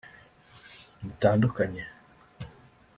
[1.03, 1.83] mutandukanye